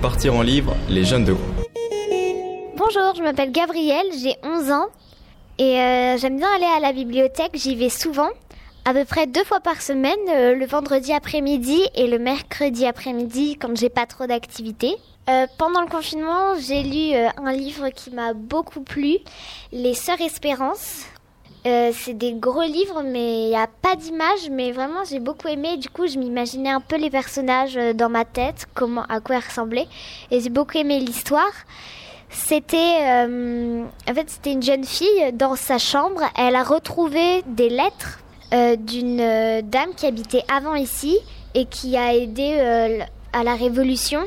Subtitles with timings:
[0.00, 1.68] Partir en livre, les jeunes de groupe.
[2.74, 4.86] Bonjour, je m'appelle Gabrielle, j'ai 11 ans
[5.58, 8.30] et euh, j'aime bien aller à la bibliothèque, j'y vais souvent,
[8.86, 13.58] à peu près deux fois par semaine, euh, le vendredi après-midi et le mercredi après-midi
[13.60, 14.96] quand j'ai pas trop d'activités.
[15.28, 19.18] Euh, pendant le confinement, j'ai lu un livre qui m'a beaucoup plu,
[19.70, 21.04] Les Sœurs Espérance.
[21.66, 25.48] Euh, c'est des gros livres, mais il n'y a pas d'image, mais vraiment j'ai beaucoup
[25.48, 25.76] aimé.
[25.76, 29.36] Du coup, je m'imaginais un peu les personnages euh, dans ma tête, comment, à quoi
[29.36, 29.86] ils ressemblaient,
[30.30, 31.52] et j'ai beaucoup aimé l'histoire.
[32.30, 36.22] C'était, euh, en fait, c'était une jeune fille dans sa chambre.
[36.38, 38.20] Elle a retrouvé des lettres
[38.78, 39.18] d'une
[39.62, 41.18] dame qui habitait avant ici
[41.54, 44.20] et qui a aidé à la Révolution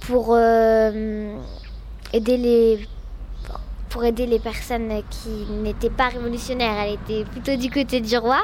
[0.00, 2.88] pour aider les
[3.94, 5.28] pour aider les personnes qui
[5.62, 6.74] n'étaient pas révolutionnaires.
[6.84, 8.40] Elle était plutôt du côté du roi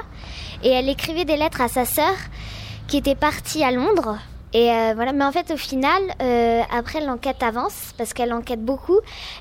[0.63, 2.15] et elle écrivait des lettres à sa sœur
[2.87, 4.17] qui était partie à Londres.
[4.53, 8.65] Et euh, voilà, mais en fait, au final, euh, après l'enquête avance parce qu'elle enquête
[8.65, 9.01] beaucoup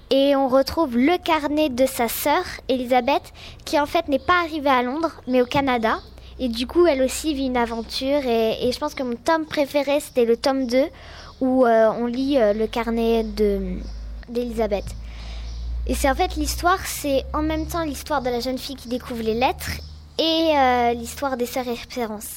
[0.09, 3.31] et on retrouve le carnet de sa sœur Elisabeth
[3.63, 5.99] qui en fait n'est pas arrivée à Londres mais au Canada.
[6.39, 9.99] Et du coup, elle aussi vit une aventure et, je pense que mon tome préféré
[9.99, 10.85] c'était le tome 2
[11.41, 13.77] où euh, on lit le carnet de
[14.27, 14.85] d'Elisabeth.
[15.89, 18.87] Et c'est en fait l'histoire, c'est en même temps l'histoire de la jeune fille qui
[18.89, 19.71] découvre les lettres
[20.19, 22.27] et euh, l'histoire des sœurs Espérance.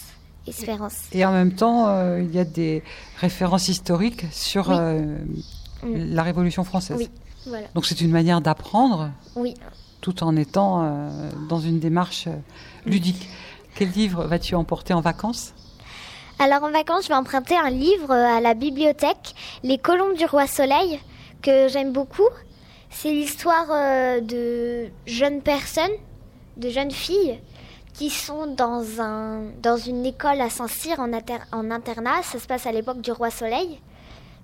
[0.47, 0.95] Espérance.
[1.13, 2.83] Et en même temps, euh, il y a des
[3.21, 4.77] références historiques sur Oui.
[4.79, 5.17] euh,
[5.85, 6.15] Mm.
[6.15, 6.97] la Révolution française.
[6.97, 7.09] Oui.
[7.47, 7.67] Voilà.
[7.75, 9.55] Donc c'est une manière d'apprendre Oui.
[10.01, 11.11] tout en étant
[11.49, 12.29] dans une démarche
[12.87, 13.29] ludique.
[13.75, 15.53] Quel livre vas-tu emporter en vacances?
[16.39, 20.47] Alors en vacances, je vais emprunter un livre à la bibliothèque, Les Colombes du Roi
[20.47, 21.01] Soleil,
[21.43, 22.29] que j'aime beaucoup.
[22.95, 25.91] C'est l'histoire euh, de jeunes personnes,
[26.57, 27.41] de jeunes filles,
[27.95, 32.23] qui sont dans, un, dans une école à Saint-Cyr en, inter- en internat.
[32.23, 33.81] Ça se passe à l'époque du Roi Soleil,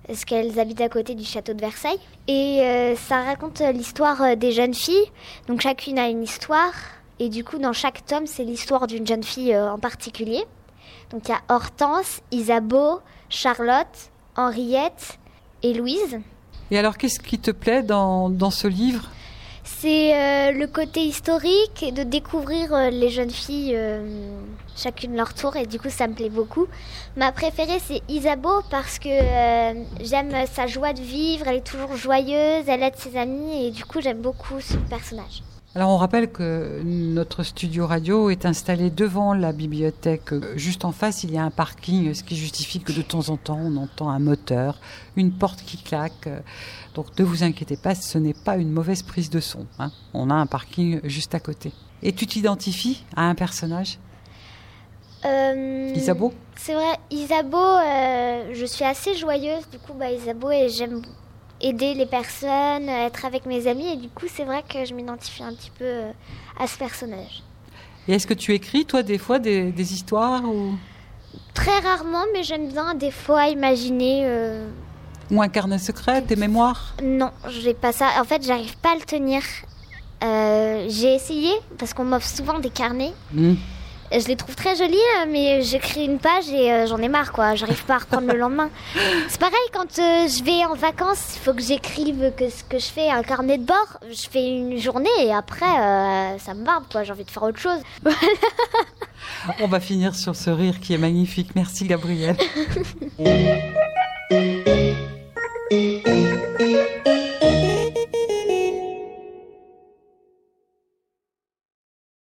[0.07, 1.99] parce qu'elles habitent à côté du château de Versailles.
[2.27, 5.09] Et euh, ça raconte euh, l'histoire des jeunes filles.
[5.47, 6.73] Donc chacune a une histoire.
[7.19, 10.43] Et du coup, dans chaque tome, c'est l'histoire d'une jeune fille en particulier.
[11.11, 12.99] Donc il y a Hortense, Isabeau,
[13.29, 15.17] Charlotte, Henriette
[15.63, 16.19] et Louise.
[16.71, 19.09] Et alors, qu'est-ce qui te plaît dans, ce livre?
[19.63, 24.31] C'est euh, le côté historique de découvrir euh, les jeunes filles euh,
[24.75, 26.65] chacune leur tour et du coup ça me plaît beaucoup.
[27.15, 29.09] Ma préférée c'est Isabeau parce que
[30.01, 33.85] j'aime sa joie de vivre, elle est toujours joyeuse, elle aide ses amis et du
[33.85, 35.43] coup j'aime beaucoup ce personnage.
[35.75, 40.33] Alors, on rappelle que notre studio radio est installé devant la bibliothèque.
[40.55, 43.37] Juste en face, il y a un parking, ce qui justifie que de temps en
[43.37, 44.79] temps, on entend un moteur,
[45.15, 46.27] une porte qui claque.
[46.95, 49.67] Donc, ne vous inquiétez pas, ce n'est pas une mauvaise prise de son.
[49.77, 49.91] hein.
[50.15, 51.71] On a un parking juste à côté.
[52.01, 53.99] Et tu t'identifies à un personnage?
[55.23, 56.33] Euh, Isabeau?
[56.55, 61.03] C'est vrai, Isabeau, euh, je suis assez joyeuse, du coup, bah, Isabeau, et j'aime
[61.61, 64.93] aider les personnes, euh, être avec mes amis, et du coup, c'est vrai que je
[64.93, 66.11] m'identifie un petit peu euh,
[66.59, 67.43] à ce personnage.
[68.07, 70.75] Et est-ce que tu écris, toi, des fois, des, des histoires ou,
[71.53, 74.21] Très rarement, mais j'aime bien des fois imaginer.
[74.23, 74.67] euh,
[75.29, 76.95] ou un carnet secret, des mémoires?
[77.03, 78.07] Non, j'ai pas ça.
[78.19, 79.41] En fait, j'arrive pas à le tenir.
[80.23, 83.13] Euh, j'ai essayé parce qu'on m'offre souvent des carnets.
[83.33, 83.53] Hmm.
[84.11, 87.31] Je les trouve très jolis, euh, mais j'écris une page et euh, j'en ai marre,
[87.31, 87.53] quoi.
[87.53, 88.69] J'arrive pas à reprendre le lendemain.
[89.29, 92.79] C'est pareil quand euh, je vais en vacances, il faut que j'écrive que ce que
[92.79, 93.99] je fais, un carnet de bord.
[94.09, 97.03] Je fais une journée et après, euh, ça me barbe, quoi.
[97.03, 97.79] J'ai envie de faire autre chose.
[99.59, 101.51] On va finir sur ce rire qui est magnifique.
[101.55, 102.35] Merci, Gabriel.